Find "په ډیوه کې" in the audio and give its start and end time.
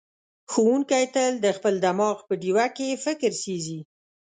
2.27-2.99